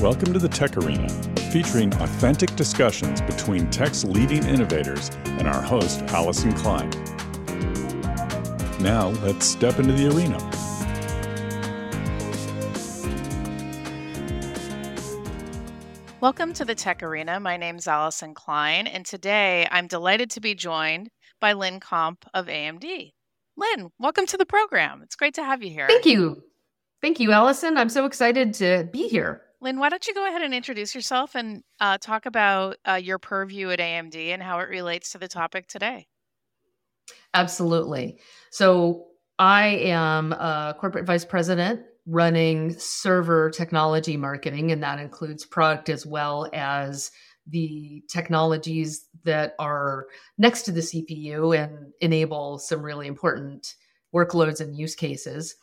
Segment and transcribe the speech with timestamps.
[0.00, 1.10] Welcome to the TechArena,
[1.52, 6.88] featuring authentic discussions between tech's leading innovators and our host, Allyson Klein.
[8.80, 10.38] Now, let's step into the arena.
[16.22, 17.42] Welcome to the TechArena.
[17.42, 21.10] My name is Allyson Klein, and today I'm delighted to be joined
[21.42, 23.12] by Lynn Comp of AMD.
[23.58, 25.02] Lynn, welcome to the program.
[25.02, 25.88] It's great to have you here.
[25.88, 26.42] Thank you.
[27.02, 27.76] Thank you, Allyson.
[27.76, 29.42] I'm so excited to be here.
[29.62, 33.18] Lynn, why don't you go ahead and introduce yourself and uh, talk about uh, your
[33.18, 36.06] purview at AMD and how it relates to the topic today?
[37.34, 38.20] Absolutely.
[38.50, 39.06] So,
[39.38, 46.04] I am a corporate vice president running server technology marketing, and that includes product as
[46.04, 47.10] well as
[47.46, 53.74] the technologies that are next to the CPU and enable some really important
[54.14, 55.54] workloads and use cases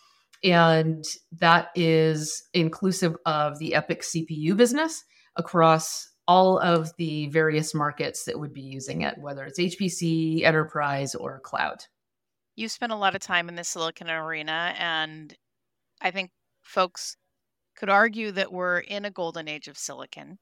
[0.43, 1.03] and
[1.39, 5.03] that is inclusive of the EPYC CPU business
[5.35, 11.15] across all of the various markets that would be using it, whether it's HPC, enterprise,
[11.15, 11.77] or cloud.
[12.55, 15.33] You spent a lot of time in the silicon arena, and
[16.01, 16.31] I think
[16.63, 17.15] folks
[17.77, 20.39] could argue that we're in a golden age of silicon.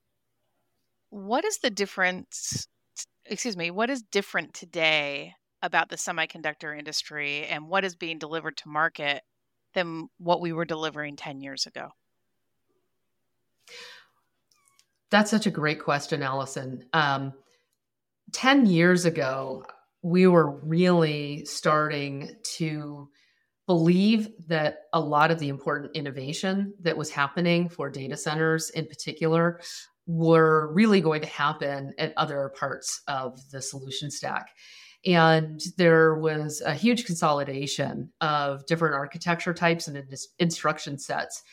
[1.10, 2.68] What is the difference?
[3.26, 8.58] Excuse me, what is different today about the semiconductor industry and what is being delivered
[8.58, 9.22] to market
[9.76, 11.90] than what we were delivering 10 years ago?
[15.12, 16.86] That's such a great question, Allyson.
[16.94, 17.34] Um,
[18.34, 19.64] 10 years ago,
[20.02, 23.10] we were really starting to
[23.68, 28.86] believe that a lot of the important innovation that was happening for data centers in
[28.86, 29.60] particular
[30.08, 34.50] were really going to happen at other parts of the solution stack.
[35.06, 40.04] And there was a huge consolidation of different architecture types and
[40.40, 41.44] instruction sets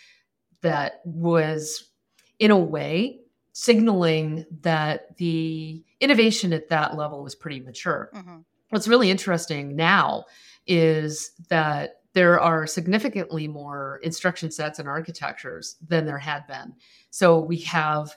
[0.63, 1.91] that was,
[2.39, 3.21] in a way,
[3.53, 8.11] signaling that the innovation at that level was pretty mature.
[8.15, 8.39] Mm-hmm.
[8.71, 10.25] What's really interesting now
[10.67, 16.75] is that there are significantly more instruction sets and architectures than there had been.
[17.11, 18.17] So we have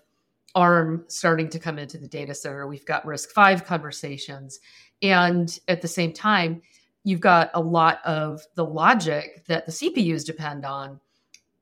[0.56, 2.66] ARM starting to come into the data center.
[2.66, 4.60] We've got RISC-V conversations.
[5.02, 6.62] And at the same time,
[7.04, 11.00] you've got a lot of the logic that the CPUs depend on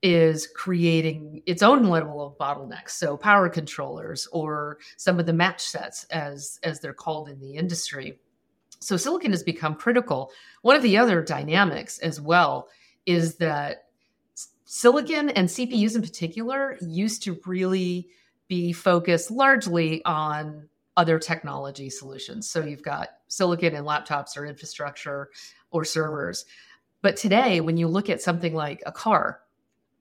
[0.03, 2.91] is creating its own level of bottlenecks.
[2.91, 7.55] So power controllers or some of the match sets as as they're called in the
[7.55, 8.19] industry.
[8.79, 10.31] So silicon has become critical.
[10.61, 12.67] One of the other dynamics as well
[13.05, 13.85] is that
[14.65, 18.09] silicon and CPUs in particular used to really
[18.53, 22.47] be focused largely on other technology solutions.
[22.47, 25.31] So you've got silicon and laptops or infrastructure
[25.71, 26.45] or servers.
[27.01, 29.39] But today, when you look at something like a car,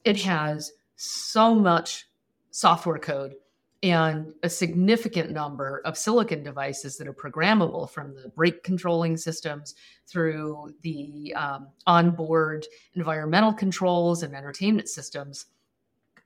[0.04, 2.06] it has so much
[2.50, 3.36] software code
[3.82, 9.74] and a significant number of silicon devices that are programmable from the brake controlling systems
[10.06, 15.46] through the um, onboard environmental controls and entertainment systems.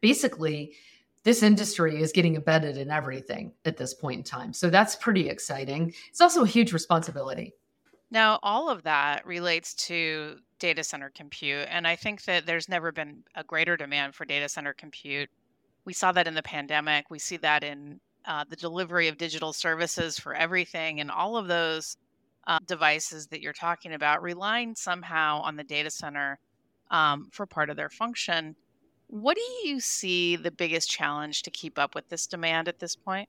[0.00, 0.72] Basically,
[1.26, 4.52] this industry is getting embedded in everything at this point in time.
[4.52, 5.92] So that's pretty exciting.
[6.08, 7.52] It's also a huge responsibility.
[8.12, 11.66] Now, all of that relates to data center compute.
[11.68, 15.28] And I think that there's never been a greater demand for data center compute.
[15.84, 19.52] We saw that in the pandemic, we see that in uh, the delivery of digital
[19.52, 21.96] services for everything, and all of those
[22.46, 26.38] uh, devices that you're talking about relying somehow on the data center
[26.92, 28.54] um, for part of their function.
[29.08, 32.96] What do you see the biggest challenge to keep up with this demand at this
[32.96, 33.28] point?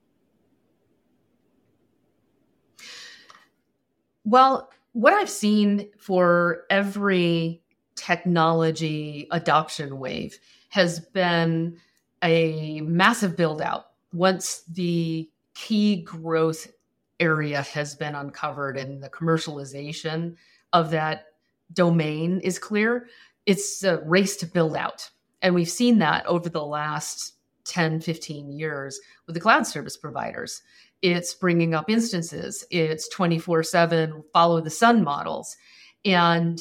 [4.24, 7.62] Well, what I've seen for every
[7.94, 10.38] technology adoption wave
[10.70, 11.78] has been
[12.22, 13.86] a massive build out.
[14.12, 16.70] Once the key growth
[17.20, 20.36] area has been uncovered and the commercialization
[20.72, 21.26] of that
[21.72, 23.08] domain is clear,
[23.46, 25.10] it's a race to build out.
[25.42, 30.62] And we've seen that over the last 10, 15 years with the cloud service providers.
[31.02, 35.56] It's bringing up instances, it's 24 7 follow the sun models.
[36.04, 36.60] And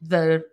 [0.00, 0.44] the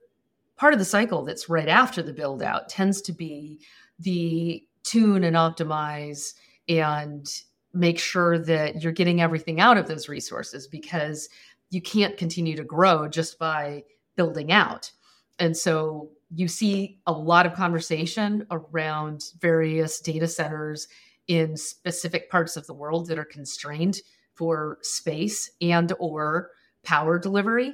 [0.58, 3.60] part of the cycle that's right after the build out tends to be
[4.00, 6.34] the tune and optimize
[6.68, 7.28] and
[7.74, 11.30] make sure that you're getting everything out of those resources because
[11.70, 13.84] you can't continue to grow just by
[14.16, 14.92] building out.
[15.40, 20.88] And so you see a lot of conversation around various data centers
[21.28, 24.02] in specific parts of the world that are constrained
[24.34, 26.52] for space and or
[26.84, 27.74] power delivery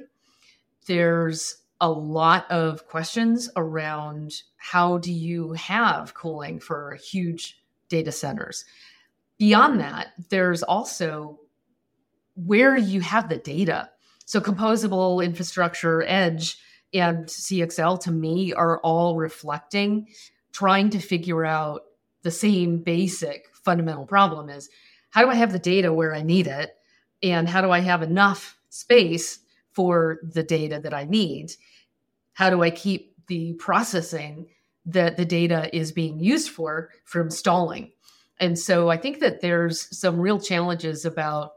[0.86, 8.64] there's a lot of questions around how do you have cooling for huge data centers.
[9.38, 11.40] Beyond that, there's also
[12.36, 13.90] where you have the data.
[14.24, 16.58] So, composable infrastructure, edge,
[16.94, 20.08] and CXL to me are all reflecting
[20.52, 21.82] trying to figure out
[22.22, 24.70] the same basic fundamental problem is
[25.10, 26.76] how do I have the data where I need it?
[27.22, 29.40] And how do I have enough space
[29.72, 31.52] for the data that I need?
[32.32, 34.46] How do I keep the processing
[34.86, 37.92] that the data is being used for from stalling?
[38.38, 41.52] And so I think that there's some real challenges about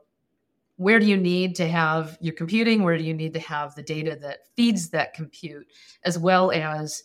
[0.77, 2.83] where do you need to have your computing?
[2.83, 5.67] Where do you need to have the data that feeds that compute,
[6.03, 7.03] as well as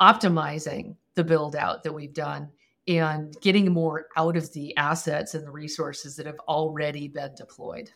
[0.00, 2.50] optimizing the build out that we've done
[2.88, 7.90] and getting more out of the assets and the resources that have already been deployed.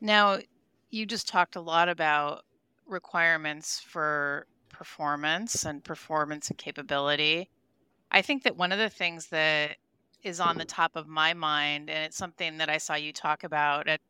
[0.00, 0.38] Now,
[0.90, 2.44] you just talked a lot about
[2.86, 7.50] requirements for performance and performance and capability.
[8.12, 9.76] I think that one of the things that
[10.22, 13.42] is on the top of my mind, and it's something that I saw you talk
[13.42, 14.00] about at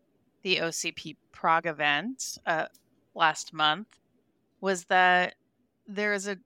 [0.42, 2.66] the OCP Prague event uh,
[3.14, 3.88] last month,
[4.60, 5.34] was that
[5.86, 6.38] there is a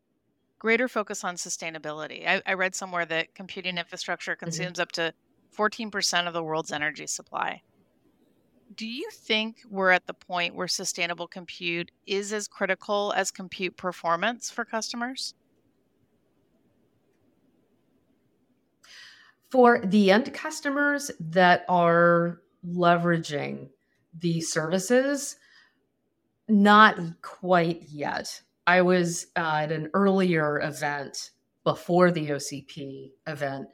[0.58, 2.26] greater focus on sustainability.
[2.26, 4.44] I, I read somewhere that computing infrastructure mm-hmm.
[4.44, 4.82] consumes mm-hmm.
[4.82, 5.12] up to
[5.56, 7.62] 14% of the world's energy supply.
[8.74, 13.76] Do you think we're at the point where sustainable compute is as critical as compute
[13.76, 15.34] performance for customers?
[19.50, 23.68] For the end customers that are leveraging
[24.18, 25.36] the services,
[26.48, 28.40] not quite yet.
[28.66, 31.30] I was uh, at an earlier event
[31.64, 33.68] before the OCP event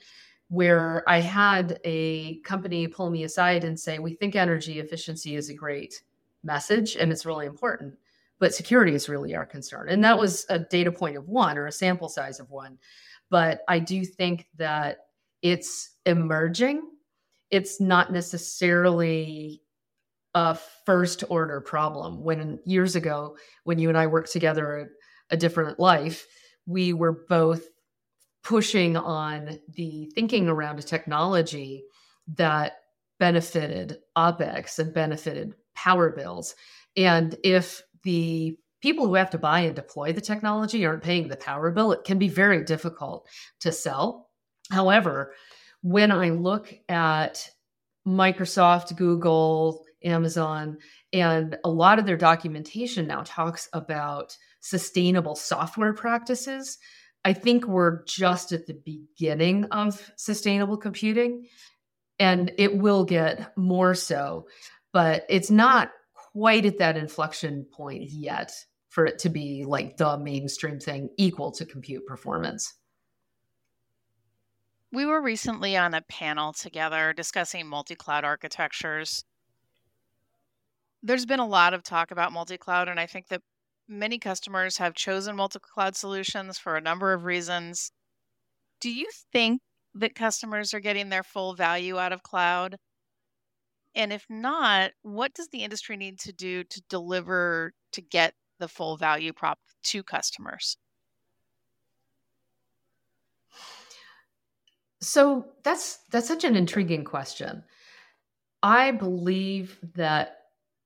[0.49, 5.51] where I had a company pull me aside and say, We think energy efficiency is
[5.51, 6.03] a great
[6.43, 7.95] message and it's really important,
[8.39, 9.89] but security is really our concern.
[9.91, 12.79] And that was a data point of one or a sample size of one.
[13.31, 15.09] But I do think that
[15.43, 16.83] it's emerging.
[17.51, 19.63] It's not necessarily
[20.39, 22.23] a first order problem.
[22.23, 26.27] When years ago, when you and I worked together a, a different life,
[26.65, 27.65] we were both
[28.45, 31.83] pushing on the thinking around a technology
[32.37, 32.77] that
[33.19, 36.55] benefited OPEX and benefited power bills.
[36.97, 41.37] And if the people who have to buy and deploy the technology aren't paying the
[41.37, 43.29] power bill, it can be very difficult
[43.61, 44.29] to sell.
[44.71, 45.35] However,
[45.83, 47.51] when I look at
[48.07, 50.79] Microsoft, Google, Amazon,
[51.13, 56.79] and a lot of their documentation now talks about sustainable software practices.
[57.25, 61.47] I think we're just at the beginning of sustainable computing,
[62.19, 64.47] and it will get more so,
[64.93, 65.91] but it's not
[66.33, 68.53] quite at that inflection point yet
[68.89, 72.75] for it to be like the mainstream thing equal to compute performance.
[74.91, 79.25] We were recently on a panel together discussing multi cloud architectures.
[81.03, 83.43] There's been a lot of talk about multi cloud, and I think that
[83.89, 87.91] many customers have chosen multi cloud solutions for a number of reasons.
[88.81, 89.63] Do you think
[89.95, 92.79] that customers are getting their full value out of cloud?
[93.95, 98.69] And if not, what does the industry need to do to deliver to get the
[98.69, 100.79] full value prop to customers?
[105.01, 107.65] So that's that's such an intriguing question.
[108.63, 110.38] I believe that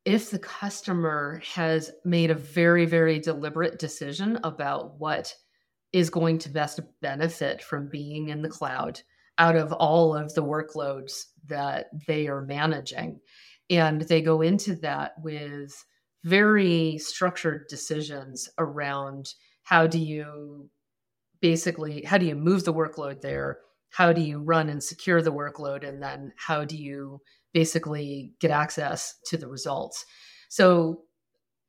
[0.04, 5.34] if the customer has made a very very deliberate decision about what
[5.92, 9.00] is going to best benefit from being in the cloud
[9.38, 13.20] out of all of the workloads that they are managing
[13.70, 15.84] and they go into that with
[16.24, 20.68] very structured decisions around how do you
[21.40, 23.58] basically how do you move the workload there?
[23.90, 25.86] How do you run and secure the workload?
[25.86, 27.20] And then how do you
[27.52, 30.04] basically get access to the results.
[30.48, 31.02] So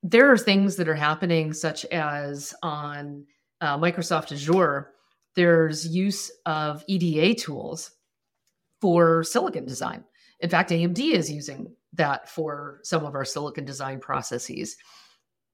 [0.01, 3.25] there are things that are happening such as on
[3.61, 4.89] uh, microsoft azure
[5.35, 7.91] there's use of eda tools
[8.81, 10.03] for silicon design.
[10.41, 14.75] In fact amd is using that for some of our silicon design processes.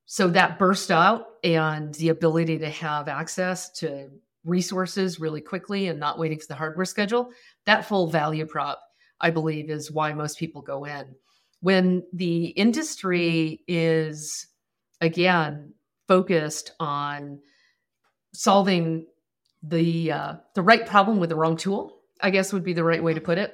[0.06, 4.10] So that burst out and the ability to have access to
[4.44, 7.30] resources really quickly and not waiting for the hardware schedule,
[7.66, 8.82] that full value prop,
[9.22, 11.16] I believe, is why most people go in.
[11.62, 14.48] When the industry is,
[15.02, 15.74] again,
[16.08, 17.40] focused on
[18.34, 19.06] solving
[19.62, 23.04] the uh, the right problem with the wrong tool, I guess would be the right
[23.04, 23.54] way to put it.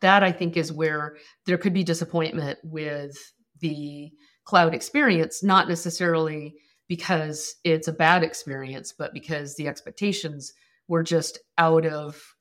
[0.00, 3.16] That I think is where there could be disappointment with
[3.60, 4.10] the
[4.44, 6.54] cloud experience, not necessarily
[6.86, 10.54] because it's a bad experience, but because the expectations
[10.86, 12.34] were just out of,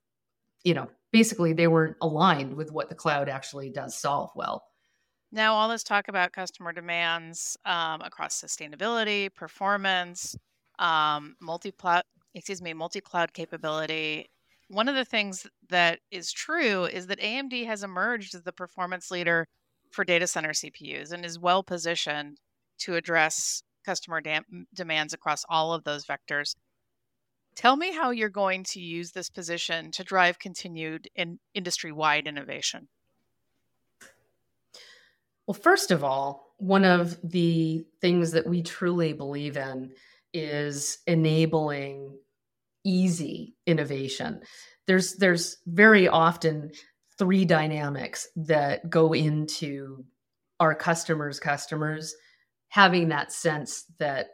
[0.63, 4.63] you know, basically they weren't aligned with what the cloud actually does solve well.
[5.31, 10.37] Now, all this talk about customer demands um, across sustainability, performance,
[10.79, 11.73] um, multi
[12.33, 14.29] excuse me, multi cloud capability.
[14.69, 19.11] One of the things that is true is that AMD has emerged as the performance
[19.11, 19.45] leader
[19.91, 22.37] for data center CPUs and is well positioned
[22.79, 26.55] to address customer dam- demands across all of those vectors.
[27.57, 32.27] Tell me how you're going to use this position to drive continued in industry wide
[32.27, 32.87] innovation.
[35.47, 39.91] Well, first of all, one of the things that we truly believe in
[40.35, 42.19] is enabling
[42.85, 44.41] easy innovation.
[44.85, 46.69] There's there's very often
[47.17, 50.05] three dynamics that go into
[50.59, 52.13] our customers' customers
[52.69, 54.27] having that sense that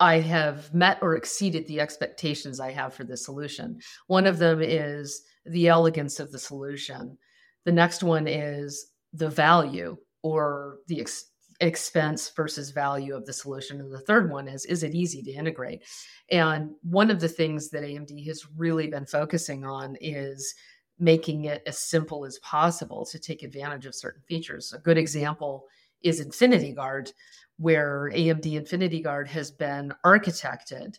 [0.00, 3.78] I have met or exceeded the expectations I have for the solution.
[4.06, 7.16] One of them is the elegance of the solution.
[7.64, 13.80] The next one is the value or the ex- expense versus value of the solution.
[13.80, 15.82] And the third one is is it easy to integrate?
[16.30, 20.54] And one of the things that AMD has really been focusing on is
[20.98, 24.72] making it as simple as possible to take advantage of certain features.
[24.72, 25.66] A good example
[26.04, 27.12] is Infinity Guard,
[27.58, 30.96] where AMD Infinity Guard has been architected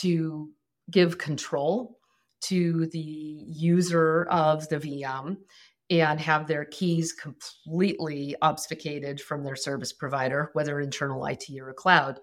[0.00, 0.50] to
[0.90, 1.98] give control
[2.40, 5.36] to the user of the VM
[5.90, 11.74] and have their keys completely obfuscated from their service provider, whether internal IT or a
[11.74, 12.20] cloud.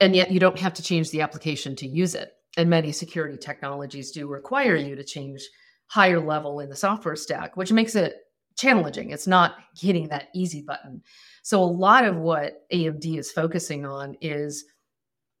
[0.00, 2.32] And yet you don't have to change the application to use it.
[2.56, 5.48] And many security technologies do require you to change
[5.86, 8.16] higher level in the software stack, which makes it
[8.56, 9.10] challenging.
[9.10, 11.02] It's not hitting that easy button.
[11.42, 14.64] So a lot of what AMD is focusing on is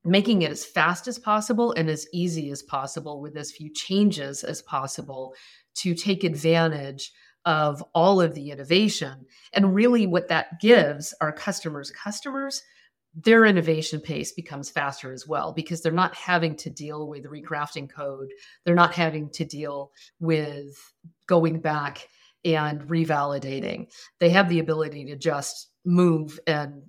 [0.04, 4.44] making it as fast as possible and as easy as possible with as few changes
[4.44, 5.34] as possible
[5.76, 7.12] to take advantage
[7.46, 9.26] of all of the innovation.
[9.52, 12.62] And really, what that gives our customers, customers,
[13.14, 17.88] their innovation pace becomes faster as well because they're not having to deal with recrafting
[17.88, 18.30] code.
[18.64, 20.76] They're not having to deal with
[21.26, 22.08] going back
[22.44, 23.86] and revalidating.
[24.20, 26.82] They have the ability to just move and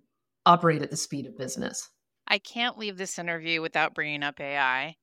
[0.45, 1.89] operate at the speed of business.
[2.27, 4.95] I can't leave this interview without bringing up AI.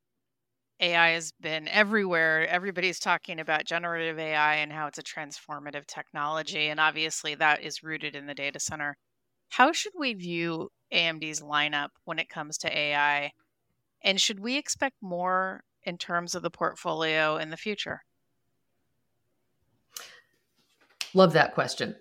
[0.81, 2.47] AI has been everywhere.
[2.49, 6.69] Everybody's talking about generative AI and how it's a transformative technology.
[6.69, 8.97] And obviously, that is rooted in the data center.
[9.51, 13.31] How should we view AMD's lineup when it comes to AI?
[14.03, 18.01] And should we expect more in terms of the portfolio in the future?
[21.15, 21.95] Love that question.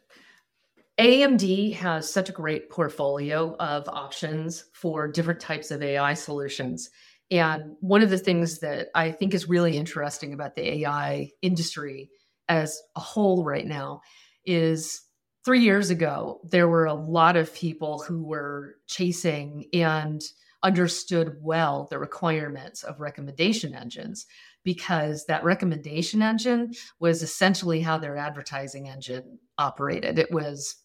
[1.00, 6.90] AMD has such a great portfolio of options for different types of AI solutions.
[7.32, 12.10] And one of the things that I think is really interesting about the AI industry
[12.50, 14.02] as a whole right now
[14.46, 15.02] is
[15.46, 20.22] three years ago, there were a lot of people who were chasing and
[20.64, 24.26] understood well the requirements of recommendation engines
[24.64, 30.20] because that recommendation engine was essentially how their advertising engine operated.
[30.20, 30.76] It was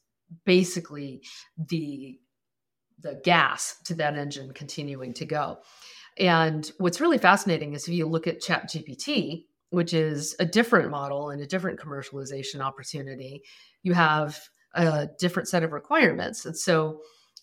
[0.44, 1.22] basically
[1.68, 2.18] the
[3.02, 5.58] the gas to that engine continuing to go.
[6.18, 11.28] And what's really fascinating is if you look at ChatGPT, which is a different model
[11.28, 13.42] and a different commercialization opportunity,
[13.82, 14.40] you have
[14.74, 16.46] a different set of requirements.
[16.46, 17.00] And so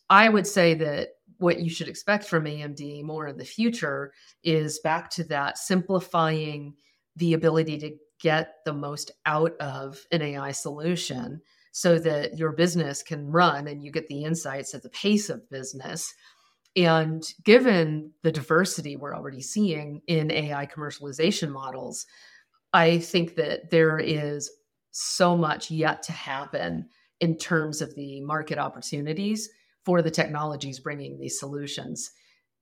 [0.10, 1.10] I would say that
[1.44, 6.74] what you should expect from AMD more in the future is back to that simplifying
[7.18, 11.42] the ability to get the most out of an AI solution
[11.74, 15.50] so that your business can run and you get the insights at the pace of
[15.50, 16.14] business.
[16.78, 22.06] And given the diversity we're already seeing in AI commercialization models,
[22.72, 24.50] I think that there is
[24.92, 26.88] so much yet to happen
[27.20, 29.50] in terms of the market opportunities
[29.86, 32.12] for the technologies bringing these solutions.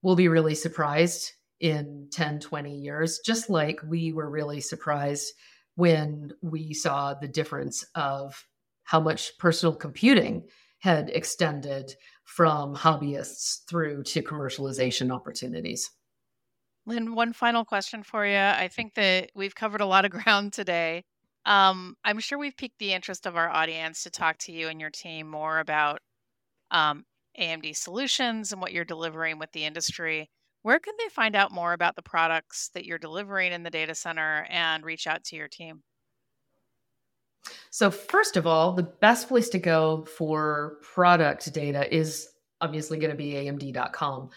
[0.02, 5.32] We'll be really surprised in 10, 20 years, just like we were really surprised
[5.76, 8.46] when we saw the difference of
[8.84, 10.44] how much personal computing
[10.80, 15.92] had extended from hobbyists through to commercialization opportunities.
[16.88, 18.36] Lynn, one final question for you.
[18.36, 21.04] I think that we've covered a lot of ground today.
[21.46, 24.82] Um, I'm sure we've piqued the interest of our audience to talk to you and
[24.82, 26.00] your team more about
[26.72, 27.04] um,
[27.40, 30.30] AMD solutions and what you're delivering with the industry.
[30.64, 33.96] Where can they find out more about the products that you're delivering in the data
[33.96, 35.82] center and reach out to your team?
[37.72, 43.12] So, first of all, the best place to go for product data is obviously going
[43.12, 44.30] to be amd.com.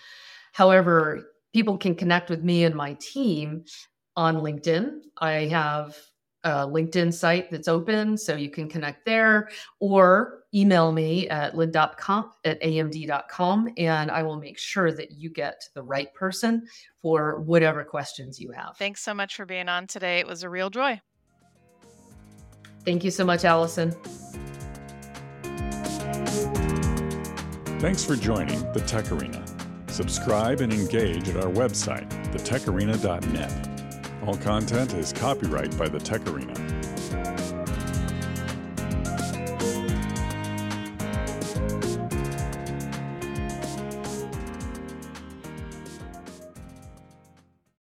[0.53, 3.65] However, people can connect with me and my team
[4.17, 5.01] on LinkedIn.
[5.19, 5.97] I have
[6.45, 9.49] a LinkedIn site that's open, so you can connect there
[9.81, 15.69] or email me at lynn.comp at amd.com and I will make sure that you get
[15.75, 16.67] the right person
[17.03, 18.77] for whatever questions you have.
[18.79, 20.19] Thanks so much for being on today.
[20.19, 21.01] It was a real joy.
[22.85, 23.95] Thank you so much, Allyson.
[27.81, 29.91] Thanks for joining the TechArena.
[29.91, 33.71] Subscribe and engage at our website, thetecharena.net.
[34.27, 36.74] All content is copyright by the TechArena.